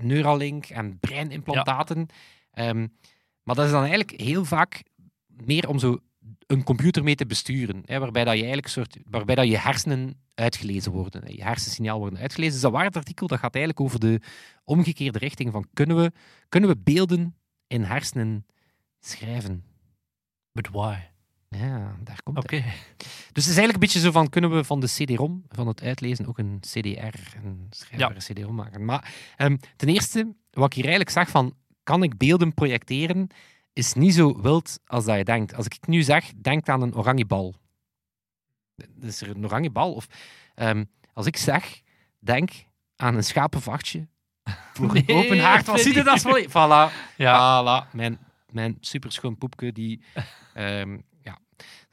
[0.00, 2.06] Neuralink en breinimplantaten.
[2.50, 2.86] Ehm,
[3.42, 4.82] maar dat is dan eigenlijk heel vaak
[5.26, 5.98] meer om zo
[6.46, 7.82] een computer mee te besturen.
[7.84, 11.24] Hè, waarbij, dat je eigenlijk soort, waarbij dat je hersenen uitgelezen worden.
[11.24, 12.52] hè, Je hersensignaal worden uitgelezen.
[12.52, 14.20] Dus dat Wired-artikel dat gaat eigenlijk over de
[14.64, 16.12] omgekeerde richting van kunnen we,
[16.48, 17.36] kunnen we beelden
[17.66, 18.46] in hersenen
[19.00, 19.64] schrijven?
[20.52, 20.96] But why?
[21.48, 22.56] Ja, daar komt Oké.
[22.56, 22.96] het.
[23.32, 25.82] Dus het is eigenlijk een beetje zo van, kunnen we van de CD-ROM, van het
[25.82, 28.84] uitlezen, ook een CDR, een schrijfbare CD-ROM maken.
[28.84, 33.28] Maar ehm, ten eerste, wat ik hier eigenlijk zag van, kan ik beelden projecteren,
[33.76, 35.54] is niet zo wild als dat je denkt.
[35.54, 37.54] Als ik nu zeg, denk aan een oranje bal.
[39.00, 39.92] Is er een oranje bal?
[39.92, 40.06] Of
[40.54, 41.80] ehm, als ik zeg,
[42.18, 42.50] denk
[42.96, 44.08] aan een schapenvachtje
[44.72, 45.66] voor een Nee, open haard.
[45.66, 46.20] Wat ziet je dat?
[46.20, 46.48] Freddy.
[46.48, 47.14] Voilà.
[47.16, 47.62] Ja.
[47.62, 48.18] Voilà, mijn,
[48.50, 50.02] mijn superschoon poepje, die...
[50.54, 50.98] ehm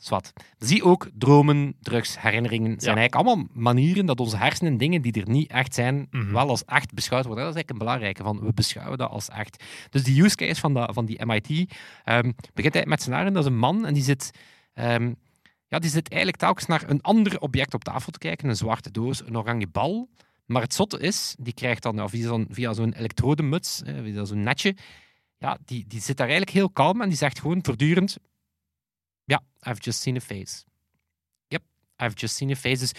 [0.04, 0.34] ja, zwart.
[0.58, 3.02] Zie ook, dromen, drugs, herinneringen zijn Ja.
[3.02, 6.32] eigenlijk allemaal manieren dat onze hersenen dingen die er niet echt zijn, Mhm.
[6.32, 7.44] wel als echt beschouwd worden.
[7.44, 9.64] Dat is eigenlijk een belangrijke, van we beschouwen dat als echt.
[9.90, 13.44] Dus die use case van, dat, van die MIT ehm, begint eigenlijk met scenario, dat
[13.44, 14.32] is een man en die zit...
[14.74, 15.14] ehm,
[15.68, 18.92] ja, die zit eigenlijk telkens naar een ander object op tafel te kijken, een zwarte
[18.92, 20.10] doos, een oranje bal.
[20.46, 24.26] Maar het zotte is, die krijgt dan ja, via zo'n, via zo'n elektrodemuts, hè, via
[24.26, 24.76] zo'n netje,
[25.38, 28.18] ja, die, die zit daar eigenlijk heel kalm en die zegt gewoon voortdurend,
[29.26, 30.64] ja, I've just seen a face.
[31.48, 31.62] Yep,
[32.04, 32.78] I've just seen a face.
[32.80, 32.92] Dus,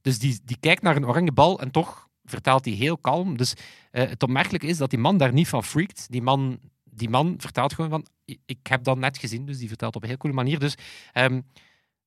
[0.00, 3.36] dus die, die kijkt naar een oranje bal en toch vertelt hij heel kalm.
[3.36, 3.54] Dus
[3.90, 6.06] eh, het opmerkelijke is dat die man daar niet van freakt.
[6.10, 9.44] Die man, die man vertelt gewoon van, "I- ik heb dat net gezien.
[9.46, 10.58] Dus die vertelt op een heel coole manier.
[10.58, 10.74] Dus
[11.12, 11.34] ehm,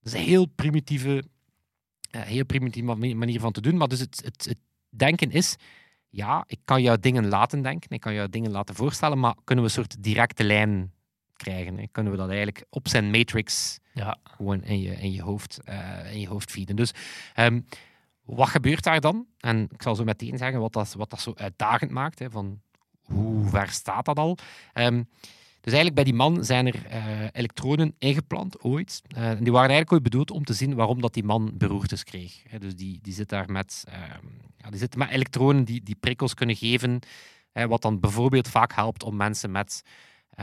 [0.01, 1.23] dat is een heel primitieve,
[2.12, 3.77] eh, heel primitieve mani- manier van te doen.
[3.77, 4.57] Maar dus het, het, het
[4.89, 5.55] denken is,
[6.10, 7.89] ja, ik kan jou dingen laten denken.
[7.89, 9.19] Ik kan jou dingen laten voorstellen.
[9.19, 10.91] Maar kunnen we een soort directe lijn
[11.41, 11.77] krijgen?
[11.77, 11.86] Hè?
[11.91, 14.17] Kunnen we dat eigenlijk op zijn matrix Ja.
[14.23, 16.75] gewoon in je, in je, hoofd, eh, in je hoofd feeden.
[16.75, 16.91] Dus
[17.34, 17.62] ehm,
[18.25, 19.25] wat gebeurt daar dan?
[19.39, 22.19] En ik zal zo meteen zeggen wat dat, wat dat zo uitdagend maakt.
[22.19, 22.62] Hè, van
[23.01, 24.38] hoe ver staat dat al?
[24.73, 25.04] Ehm,
[25.62, 29.01] dus eigenlijk bij die man zijn er eh, elektroden ingeplant ooit.
[29.08, 32.04] Eh, en die waren eigenlijk ooit bedoeld om te zien waarom dat die man beroertes
[32.04, 32.41] kreeg.
[32.60, 34.25] Dus die, die zit daar met, ehm,
[34.58, 36.99] ja, die zit met elektroden die, die prikkels kunnen geven.
[37.54, 39.84] wat dan bijvoorbeeld vaak helpt om mensen met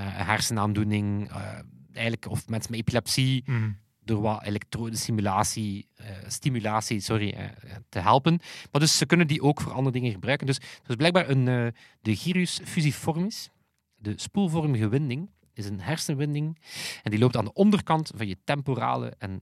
[0.00, 1.58] hersenaandoening, eh,
[1.92, 3.70] eigenlijk, of mensen met epilepsie, Mhm.
[4.04, 7.46] door wat elektrode-stimulatie eh, stimulatie, sorry, eh,
[7.88, 8.40] te helpen.
[8.72, 10.46] Maar dus ze kunnen die ook voor andere dingen gebruiken.
[10.46, 11.66] Dus, dus blijkbaar een, eh,
[12.00, 13.50] de gyrus fusiformis,
[13.96, 16.58] de spoelvormige winding, is een hersenwinding
[17.02, 19.40] en die loopt aan de onderkant van je temporale en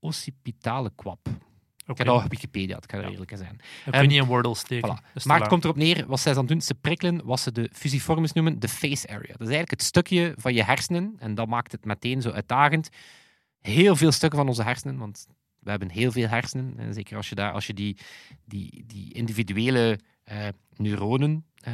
[0.00, 1.28] occipitale kwap.
[1.86, 3.10] Ik dat op Wikipedia, het kan er Ja.
[3.10, 3.56] eerlijk zijn.
[3.84, 4.98] Dat kun je niet in Wordle steken.
[4.98, 5.12] Voilà.
[5.14, 7.70] Dat Maar het komt erop neer, wat zij dan doen, ze prikkelen wat ze de
[7.72, 9.20] fusiformis noemen, de face area.
[9.20, 12.88] Dat is eigenlijk het stukje van je hersenen, en dat maakt het meteen zo uitdagend.
[13.60, 15.26] Heel veel stukken van onze hersenen, want
[15.60, 16.74] we hebben heel veel hersenen.
[16.78, 17.96] En zeker als je, daar, als je die,
[18.44, 21.72] die, die individuele eh, neuronen eh,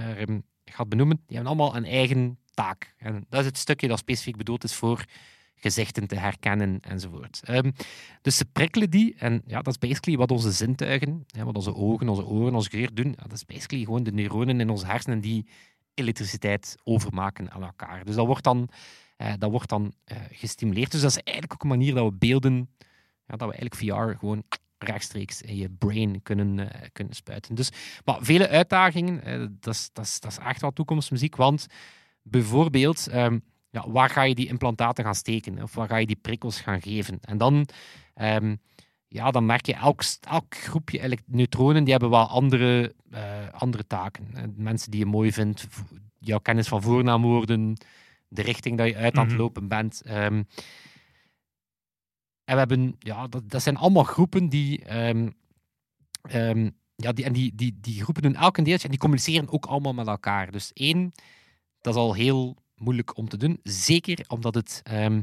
[0.65, 2.95] gaat benoemen, die hebben allemaal een eigen taak.
[2.99, 5.05] En dat is het stukje dat specifiek bedoeld is voor
[5.61, 7.41] gezichten te herkennen enzovoort.
[7.45, 7.71] Ehm,
[8.23, 11.75] dus ze prikkelen die en ja, dat is basically wat onze zintuigen, hè, wat onze
[11.75, 13.15] ogen, onze oren, onze geur doen.
[13.17, 15.47] Ja, dat is basically gewoon de neuronen in onze hersenen die
[15.95, 18.05] elektriciteit overmaken aan elkaar.
[18.05, 18.69] Dus dat wordt dan,
[19.17, 20.91] eh, dat wordt dan eh, gestimuleerd.
[20.91, 22.71] Dus dat is eigenlijk ook een manier dat we beelden,
[23.27, 24.43] ja, dat we eigenlijk VR gewoon
[24.79, 27.55] rechtstreeks in je brain kunnen, eh, kunnen spuiten.
[27.55, 27.71] Dus,
[28.05, 31.67] maar vele uitdagingen, dat, is, dat, is, dat is echt wel toekomstmuziek, want
[32.23, 33.39] bijvoorbeeld, ehm,
[33.71, 35.63] ja, waar ga je die implantaten gaan steken?
[35.63, 37.19] Of waar ga je die prikkels gaan geven?
[37.21, 37.67] En dan,
[38.15, 38.57] ehm,
[39.09, 44.31] ja, dan merk je, elk, elk groepje neutronen die hebben wel andere, eh, andere taken.
[44.35, 45.67] Eh, mensen die je mooi vindt,
[46.19, 47.77] jouw kennis van voornaamwoorden,
[48.29, 49.41] de richting dat je uit aan het Mhm.
[49.41, 50.03] lopen bent.
[50.03, 50.43] Ehm,
[52.45, 55.29] en we hebben, ja, dat, dat zijn allemaal groepen die, ehm,
[56.97, 59.67] ja, die, en die, die, die groepen doen elk een deeltje en die communiceren ook
[59.67, 60.51] allemaal met elkaar.
[60.51, 61.13] Dus één,
[61.81, 63.61] dat is al heel moeilijk om te doen.
[63.63, 65.23] Zeker omdat het ehm,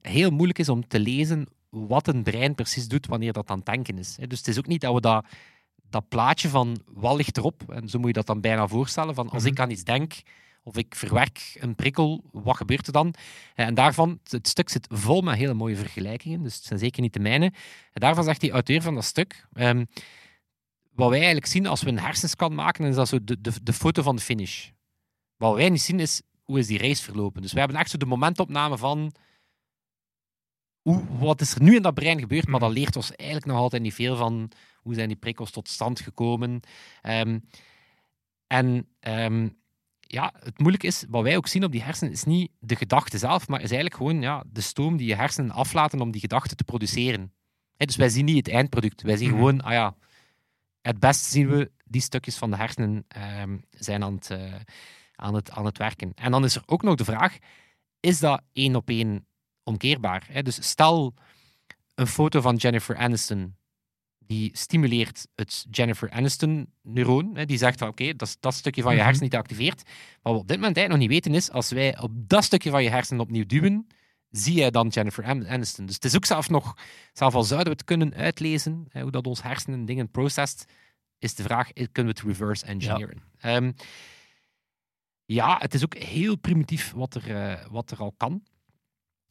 [0.00, 3.66] heel moeilijk is om te lezen wat een brein precies doet wanneer dat aan het
[3.66, 4.16] denken is.
[4.28, 5.24] Dus het is ook niet dat we dat,
[5.90, 9.28] dat plaatje van wat ligt erop, en zo moet je dat dan bijna voorstellen, van
[9.30, 9.52] als Mhm.
[9.52, 10.14] ik aan iets denk
[10.62, 13.14] of ik verwerk een prikkel, wat gebeurt er dan?
[13.54, 17.02] Eh, En daarvan, het stuk zit vol met hele mooie vergelijkingen, dus het zijn zeker
[17.02, 17.44] niet de mijne.
[17.92, 19.84] En daarvan zegt die auteur van dat stuk, ehm,
[20.92, 23.72] wat wij eigenlijk zien als we een hersenscan maken, is dat zo de, de, de
[23.72, 24.68] foto van de finish.
[25.36, 27.42] Wat wij niet zien is, hoe is die race verlopen?
[27.42, 29.12] Dus we hebben echt zo de momentopname van
[30.82, 33.58] hoe, wat is er nu in dat brein gebeurd, maar dat leert ons eigenlijk nog
[33.58, 36.60] altijd niet veel van hoe zijn die prikkels tot stand gekomen.
[37.02, 37.38] Ehm,
[38.46, 39.48] en ehm,
[40.00, 43.18] ja, het moeilijke is, wat wij ook zien op die hersenen, is niet de gedachte
[43.18, 46.54] zelf, maar is eigenlijk gewoon ja, de stoom die je hersenen aflaten om die gedachte
[46.54, 47.32] te produceren.
[47.76, 49.02] Dus wij zien niet het eindproduct.
[49.02, 49.36] Wij zien Mhm.
[49.36, 49.96] gewoon, ah ja,
[50.80, 54.54] het beste zien we die stukjes van de hersenen ehm, zijn aan het, eh,
[55.18, 56.12] aan, het, aan het werken.
[56.14, 57.36] En dan is er ook nog de vraag,
[58.00, 59.26] is dat één op één
[59.62, 60.26] omkeerbaar?
[60.30, 60.42] Hè?
[60.42, 61.14] Dus stel
[61.94, 63.56] een foto van Jennifer Aniston,
[64.18, 67.36] die stimuleert het Jennifer Aniston-neuroon.
[67.36, 69.06] hè, Die zegt van oké, dat, is dat stukje van je Mhm.
[69.06, 69.82] hersenen niet activeert.
[69.84, 72.44] Maar wat we op dit moment eigenlijk nog niet weten is, als wij op dat
[72.44, 73.86] stukje van je hersenen opnieuw duwen,
[74.30, 75.86] zie jij dan Jennifer An- Aniston.
[75.86, 76.74] Dus het is ook zelf nog,
[77.12, 80.64] zelf al zouden we het kunnen uitlezen, hè, hoe dat ons hersenen dingen processt,
[81.18, 83.22] is de vraag, eh, kunnen we het reverse engineeren?
[83.38, 83.72] Ja,
[85.34, 88.42] ja het is ook heel primitief wat er, eh, wat er al kan.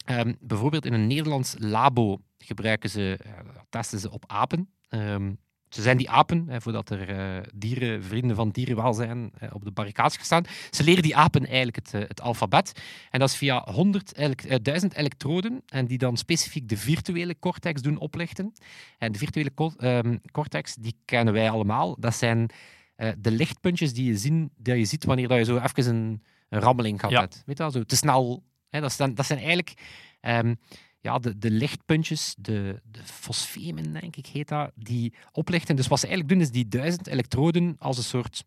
[0.04, 3.32] Ehm, bijvoorbeeld in een Nederlands labo gebruiken ze, eh,
[3.68, 4.70] testen ze op apen.
[4.88, 5.32] Ehm,
[5.68, 10.16] ze zijn die apen, voordat er eh, dieren, vrienden van dierenwelzijn eh, op de barricades
[10.16, 10.44] gaan staan.
[10.70, 12.72] Ze leren die apen eigenlijk het, het alfabet.
[13.10, 15.62] En dat is via 100 elek- eh, 1000 elektroden.
[15.66, 18.52] En die dan specifiek de virtuele cortex doen oplichten.
[18.98, 21.96] En de virtuele ehm, cortex, die kennen wij allemaal.
[22.00, 22.50] Dat zijn
[22.98, 26.22] eh, de lichtpuntjes die je, zien, die je ziet wanneer dat je zo even een,
[26.48, 27.20] een rammeling gaat Ja.
[27.20, 27.42] hebt.
[27.46, 28.42] Weet je wel, zo te snel.
[28.68, 29.74] Hè, dat, zijn, dat zijn eigenlijk
[30.20, 30.54] ehm,
[31.00, 35.76] ja, de, de lichtpuntjes, de, de fosfemen, denk ik, heet dat, die oplichten.
[35.76, 38.44] Dus wat ze eigenlijk doen, is die duizend elektroden als een soort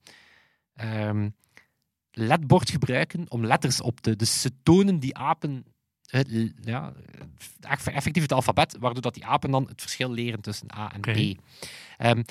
[0.74, 1.30] ehm,
[2.12, 4.16] ledbord gebruiken om letters op te...
[4.16, 5.66] Dus ze tonen die apen
[6.06, 6.94] het, ja,
[7.60, 11.02] eff- effectief het alfabet, waardoor dat die apen dan het verschil leren tussen A en.
[11.02, 11.40] B.
[11.98, 12.24] Ehm,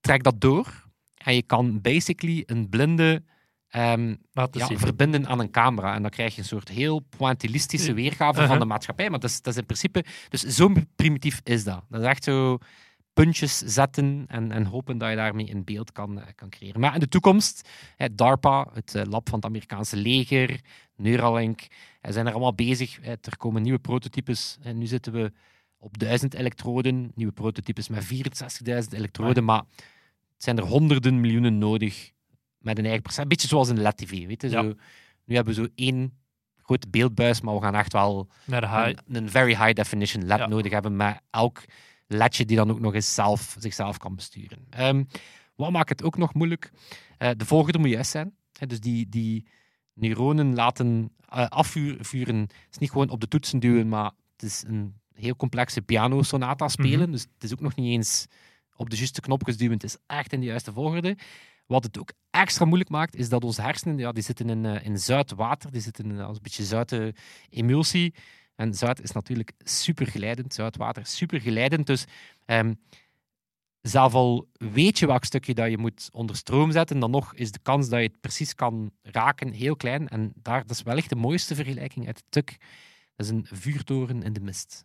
[0.00, 0.85] trek dat door
[1.26, 3.22] en je kan basically een blinde
[3.68, 5.94] ehm, ja, verbinden aan een camera.
[5.94, 8.60] En dan krijg je een soort heel pointillistische weergave van Uh-huh.
[8.60, 9.10] de maatschappij.
[9.10, 10.04] Maar dat is, dat is in principe...
[10.28, 11.84] Dus zo primitief is dat.
[11.88, 12.58] Dat is echt zo
[13.12, 16.80] puntjes zetten en, en hopen dat je daarmee een beeld kan, eh, kan creëren.
[16.80, 20.60] Maar in de toekomst, hè, DARPA, het eh, lab van het Amerikaanse leger,
[20.96, 21.66] Neuralink,
[22.00, 22.98] eh, zijn er allemaal bezig.
[23.06, 24.58] Er komen nieuwe prototypes.
[24.62, 25.32] En nu zitten we
[25.78, 29.94] op 1000 elektroden, nieuwe prototypes met 64.000 elektroden, maar het
[30.36, 32.10] zijn er honderden miljoenen nodig
[32.58, 33.22] met een eigen procent.
[33.22, 34.26] Een beetje zoals een LED-TV.
[34.26, 34.48] Weet je?
[34.48, 34.62] Ja.
[34.62, 34.74] Zo,
[35.24, 36.18] nu hebben we zo één
[36.56, 40.46] grote beeldbuis, maar we gaan echt wel een, een very high definition LED Ja.
[40.46, 41.64] nodig hebben met elk
[42.06, 44.58] ledje die dan ook nog eens zelf, zichzelf kan besturen.
[44.70, 45.04] Ehm,
[45.54, 46.70] wat maakt het ook nog moeilijk?
[47.18, 48.34] Eh, de volgorde moet juist zijn.
[48.66, 49.46] Dus die, die
[49.92, 52.38] neuronen laten eh, afvuren.
[52.40, 56.68] Het is niet gewoon op de toetsen duwen, maar het is een heel complexe piano-sonata
[56.68, 57.00] spelen.
[57.00, 57.10] Mhm.
[57.10, 58.26] Dus het is ook nog niet eens
[58.76, 59.74] op de juiste knopjes duwen.
[59.74, 61.16] Het is echt in de juiste volgorde.
[61.66, 64.84] Wat het ook extra moeilijk maakt, is dat onze hersenen, ja, die zitten in, eh,
[64.86, 67.14] in zout water, die zitten in, als een beetje zoute
[67.50, 68.14] emulsie.
[68.56, 71.86] En zout is natuurlijk super geleidend, zoutwater is super geleidend.
[71.86, 72.04] Dus
[72.44, 72.74] ehm,
[73.82, 77.50] zelf al weet je welk stukje dat je moet onder stroom zetten, dan nog is
[77.52, 80.08] de kans dat je het precies kan raken heel klein.
[80.08, 82.56] En daar, dat is wellicht de mooiste vergelijking uit het tuk.
[83.16, 84.84] Dat is een vuurtoren in de mist.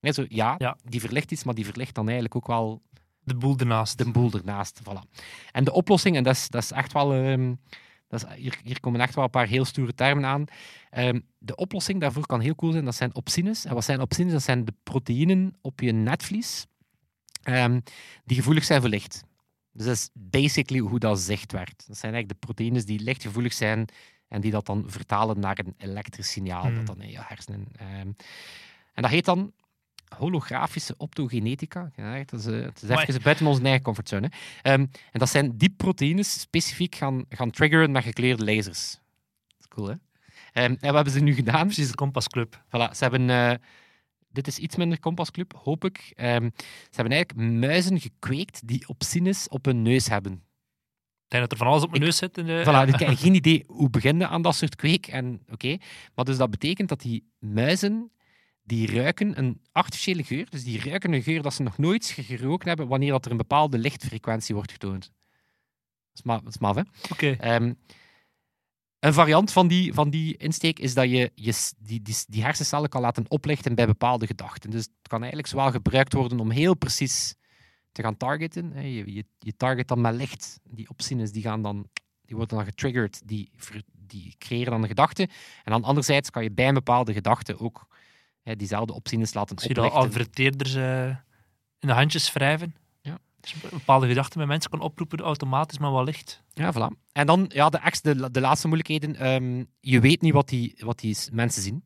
[0.00, 0.76] Zo, ja, Ja.
[0.84, 2.82] die verlicht iets, maar die verlicht dan eigenlijk ook wel
[3.24, 3.98] De boel ernaast.
[3.98, 4.80] de boel ernaast.
[4.82, 5.08] Voilà.
[5.52, 7.14] En de oplossing, en dat is, dat is echt wel.
[7.14, 7.54] ehm,
[8.08, 10.44] dat is, hier, hier komen echt wel een paar heel stoere termen aan.
[10.90, 12.84] Ehm, de oplossing daarvoor kan heel cool zijn.
[12.84, 13.64] Dat zijn opsines.
[13.64, 14.32] En wat zijn opsines?
[14.32, 16.66] Dat zijn de proteïnen op je netvlies
[17.42, 17.80] ehm,
[18.24, 19.24] die gevoelig zijn voor licht.
[19.72, 21.84] Dus dat is basically hoe dat zicht werkt.
[21.86, 23.86] Dat zijn eigenlijk de proteïnes die lichtgevoelig zijn
[24.28, 26.74] en die dat dan vertalen naar een elektrisch signaal Hmm.
[26.74, 27.68] dat dan in je hersenen.
[27.78, 29.52] en dat heet dan
[30.18, 31.90] holografische optogenetica.
[31.96, 34.30] Ja, dat is, eh, het is even buiten onze eigen comfortzone.
[34.62, 34.72] hè.
[34.72, 38.90] Ehm, en dat zijn die proteïnes specifiek gaan, gaan triggeren met gekleurde lasers.
[39.46, 39.94] Dat is cool, hè?
[40.52, 41.64] Ehm, en wat hebben ze nu gedaan?
[41.66, 42.62] Precies de Kompasclub.
[42.66, 43.30] Voilà, ze hebben...
[43.30, 43.52] eh,
[44.30, 46.12] dit is iets minder Compasclub, hoop ik.
[46.16, 50.32] Ehm, ze hebben eigenlijk muizen gekweekt die opsines op hun neus hebben.
[50.32, 52.38] Ik denk dat er van alles op mijn Ik- neus zit.
[52.38, 55.06] In de, Voilà, ik heb geen idee hoe beginnen aan dat soort kweek.
[55.06, 55.76] En, oké,
[56.14, 58.10] Maar dus dat betekent dat die muizen,
[58.62, 60.50] die ruiken een artificiële geur.
[60.50, 63.36] Dus die ruiken een geur dat ze nog nooit geroken hebben wanneer dat er een
[63.36, 65.02] bepaalde lichtfrequentie wordt getoond.
[65.02, 66.82] Dat is ma- dat is maf, hè?
[67.10, 67.30] Oké.
[67.30, 67.72] Ehm,
[68.98, 72.88] een variant van die, van die insteek is dat je, je die, die, die hersencellen
[72.88, 74.70] kan laten oplichten bij bepaalde gedachten.
[74.70, 77.34] Dus het kan eigenlijk zowel gebruikt worden om heel precies
[77.92, 78.82] te gaan targeten.
[78.92, 80.60] Je, je, je target dan met licht.
[80.62, 81.88] Die opsines die gaan dan,
[82.24, 83.50] die worden dan getriggerd, die,
[83.92, 85.22] die creëren dan een gedachte.
[85.64, 87.86] En dan anderzijds kan je bij een bepaalde gedachte ook
[88.42, 90.08] hè, diezelfde opsines laten Misschien al oplichten.
[90.08, 91.06] adverteerders eh,
[91.78, 92.74] in de handjes wrijven.
[93.00, 93.18] Ja.
[93.40, 96.42] Dus bepaalde gedachten bij mensen kan oproepen automatisch, maar wel licht.
[96.54, 96.96] Ja, voilà.
[97.12, 99.16] En dan ja, de, de, de laatste moeilijkheden.
[99.16, 101.84] Ehm, je weet niet wat die, wat die mensen zien.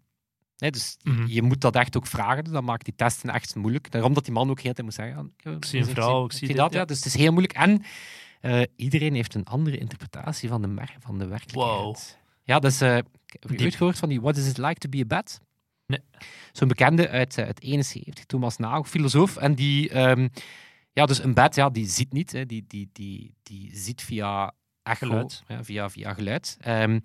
[0.57, 1.27] Hè, dus Mhm.
[1.27, 2.45] je moet dat echt ook vragen.
[2.45, 3.91] Dus dat maakt die testen echt moeilijk.
[3.91, 5.33] Daarom dat die man ook heel tijd moet zeggen...
[5.37, 6.73] ik, Ik zie een ik vrouw, ik zie dat.
[6.73, 6.85] ja.
[6.85, 7.55] Dus het is heel moeilijk.
[7.55, 7.83] En
[8.41, 11.77] eh, iedereen heeft een andere interpretatie van de, van de werkelijkheid.
[11.85, 11.97] Wow.
[12.43, 12.81] Ja, dus...
[12.81, 12.95] eh
[13.27, 15.41] heb je ooit gehoord van die What is it like to be a bat?
[15.87, 16.01] Nee.
[16.53, 19.37] Zo'n bekende uit eh, het 71, Thomas Nagel, filosoof.
[19.37, 19.89] En die...
[19.91, 20.29] ehm,
[20.93, 22.33] ja, dus een bat, ja, die ziet niet.
[22.33, 22.47] Hè.
[22.47, 25.43] Die, die, die, die ziet via echo, Geluid.
[25.49, 26.57] Ja, via, via geluid.
[26.61, 27.01] Ehm,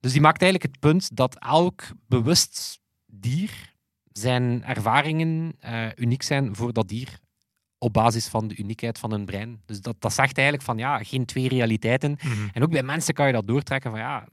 [0.00, 3.74] dus die maakt eigenlijk het punt dat elk bewust dier
[4.12, 7.18] zijn ervaringen eh, uniek zijn voor dat dier
[7.78, 9.62] op basis van de uniekheid van hun brein.
[9.66, 12.16] Dus dat, dat zegt eigenlijk van ja, geen twee realiteiten.
[12.52, 14.28] En ook bij mensen kan je dat doortrekken van ja,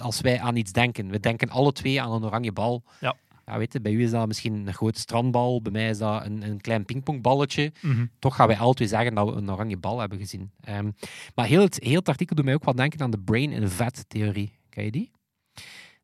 [0.00, 2.84] als wij aan iets denken, we denken alle twee aan een oranje bal.
[3.00, 3.16] Ja.
[3.44, 6.24] Ja, weet je, bij u is dat misschien een grote strandbal, bij mij is dat
[6.24, 7.72] een, een klein pingpongballetje.
[7.80, 8.06] Mhm.
[8.18, 10.50] Toch gaan wij twee zeggen dat we een oranje bal hebben gezien.
[10.60, 10.90] Ehm,
[11.34, 13.68] maar heel het, heel het artikel doet mij ook wat denken aan de brain in
[13.68, 14.58] vat theorie.
[14.68, 15.10] Ken je die?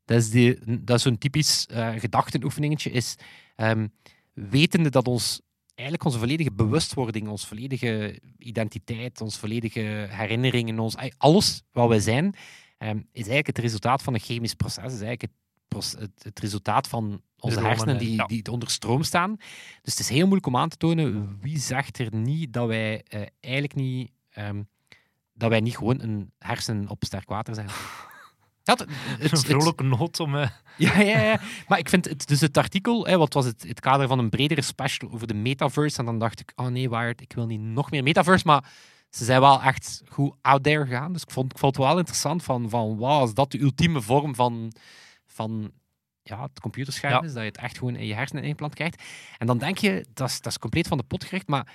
[0.05, 2.91] Dat is, die, dat is zo'n typisch eh gedachtenoefeningetje.
[2.91, 3.15] Is,
[3.55, 3.87] ehm,
[4.33, 5.41] wetende dat ons,
[5.73, 12.35] eigenlijk onze volledige bewustwording, onze volledige identiteit, onze volledige herinneringen, ons, alles wat wij zijn,
[12.77, 14.83] ehm, is eigenlijk het resultaat van een chemisch proces.
[14.83, 15.31] is eigenlijk het,
[15.75, 18.25] het, het resultaat van onze hersenen die, ja.
[18.25, 19.35] die onder stroom staan.
[19.81, 23.03] Dus het is heel moeilijk om aan te tonen wie zegt er niet dat wij
[23.07, 24.63] eh, eigenlijk niet, ehm,
[25.33, 27.67] dat wij niet gewoon een hersenen op sterk water zijn.
[28.63, 28.85] Ja, het,
[29.19, 30.35] het- Een vrolijke noot om...
[30.35, 31.39] Ja, ja, ja.
[31.67, 34.29] Maar ik vind het, dus het artikel, hè, wat was het, het kader van een
[34.29, 35.97] bredere special over de metaverse.
[35.99, 38.47] En dan dacht ik, oh nee, Wired, ik wil niet nog meer metaverse.
[38.47, 38.71] Maar
[39.09, 41.13] ze zijn wel echt goed out there gegaan.
[41.13, 44.01] Dus ik vond, ik vond het wel interessant van, van wow, is dat de ultieme
[44.01, 44.71] vorm van,
[45.33, 45.71] van
[46.23, 47.21] ja, het computerscherm Ja.
[47.21, 49.03] is, dat je het echt gewoon in je hersenen ingeplant krijgt.
[49.37, 51.73] En dan denk je, dat is, dat is compleet van de pot gericht, maar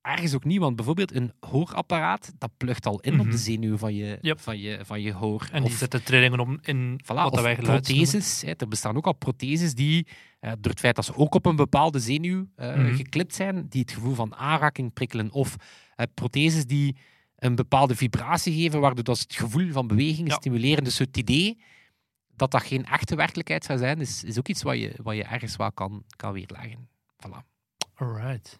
[0.00, 0.58] ergens ook niet.
[0.58, 3.30] Want bijvoorbeeld een hoorapparaat, dat plugt al in op Mhm.
[3.30, 4.40] de zenuw van je, Yep.
[4.40, 5.48] van je, van je hoor.
[5.52, 8.42] en die Of- zetten trillingen om in Voilà, wat of wij protheses.
[8.42, 10.06] Hè, er bestaan ook al protheses die,
[10.40, 12.94] eh, door het feit dat ze ook op een bepaalde zenuw Mhm.
[12.94, 15.30] geklipt zijn, die het gevoel van aanraking prikkelen.
[15.32, 15.56] Of
[15.96, 16.96] eh, protheses die
[17.36, 20.34] een bepaalde vibratie geven, waardoor dat het gevoel van beweging Ja.
[20.34, 20.84] stimuleren.
[20.84, 21.58] Dus het idee
[22.38, 25.24] dat dat geen echte werkelijkheid zou zijn, is, is ook iets wat je, wat je
[25.24, 26.88] ergens wel kan, kan weerleggen.
[27.26, 27.44] Voilà.
[27.94, 28.58] Alright.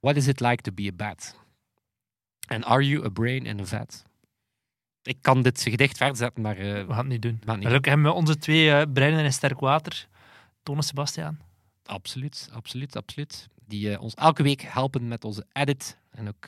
[0.00, 1.38] What is it like to be a bat?
[2.46, 4.04] And are you a brain in a vat?
[5.02, 6.56] Ik kan dit gedicht verzetten, maar...
[6.56, 7.40] eh, We gaan het niet doen.
[7.44, 7.56] maar.
[7.56, 10.08] Gelukkig hebben we onze twee eh, breinen in sterk water.
[10.62, 11.38] Toon en Sebastiaan.
[11.84, 13.48] Absoluut, absoluut, absoluut.
[13.66, 15.96] Die eh, ons elke week helpen met onze edit.
[16.10, 16.46] En ook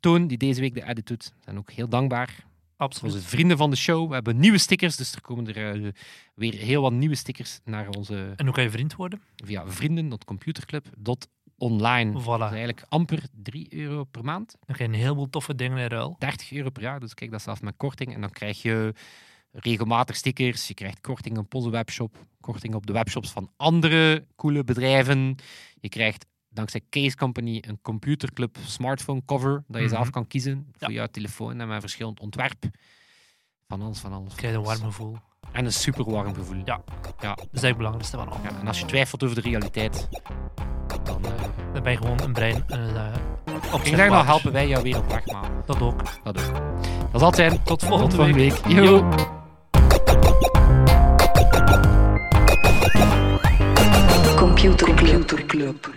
[0.00, 1.32] Toon, die deze week de edit doet.
[1.44, 2.46] Zijn ook heel dankbaar.
[2.78, 3.14] Absoluut.
[3.14, 4.08] Onze vrienden van de show.
[4.08, 5.92] We hebben nieuwe stickers, dus er komen er eh,
[6.34, 9.22] weer heel wat nieuwe stickers naar onze En hoe kan je vriend worden?
[9.44, 12.12] via vrienden.computerclub.online.
[12.12, 12.40] Dat is Voilà.
[12.50, 14.56] eigenlijk amper 3 euro per maand.
[14.66, 16.16] Dan krijg je een heleboel toffe dingen in ruil.
[16.18, 18.14] 30 euro per jaar, dus kijk, dat is met korting.
[18.14, 18.94] En dan krijg je
[19.52, 24.64] regelmatig stickers, je krijgt korting op onze webshop, korting op de webshops van andere coole
[24.64, 25.36] bedrijven.
[25.80, 26.26] Je krijgt
[26.58, 29.94] dankzij Case Company een computerclub smartphone cover dat je Mhm.
[29.94, 30.94] zelf kan kiezen voor Ja.
[30.94, 32.64] jouw telefoon en met verschillend ontwerp.
[33.68, 34.34] Van alles, van alles.
[34.34, 35.16] Krijg je een warm gevoel.
[35.52, 36.62] En een super warm gevoel.
[36.64, 36.80] Ja.
[37.20, 37.34] Ja.
[37.34, 38.38] Dat is eigenlijk het belangrijkste van al.
[38.42, 40.08] Ja, en als je twijfelt over de realiteit,
[41.04, 41.30] dan uh,
[41.72, 42.64] Dan ben je gewoon een brein.
[42.68, 43.14] Uh,
[43.72, 46.00] op ik denk, dan helpen wij jou weer op weg, maar Dat ook.
[46.24, 46.54] dat ook.
[47.12, 47.62] Dat zal het zijn.
[47.62, 48.54] Tot volgende, Tot volgende week.
[48.64, 48.72] week.
[48.76, 48.82] Yo.
[48.84, 49.08] Yo.
[54.36, 55.90] Computer Club.